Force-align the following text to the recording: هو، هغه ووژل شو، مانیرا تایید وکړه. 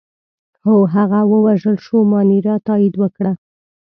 هو، 0.63 0.75
هغه 0.95 1.19
ووژل 1.31 1.77
شو، 1.85 1.97
مانیرا 2.11 2.55
تایید 2.67 2.93
وکړه. 3.01 3.31